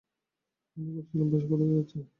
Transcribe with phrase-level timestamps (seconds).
[0.77, 1.99] মনে করেছিলাম বেশ ভালো দেখাচ্ছে।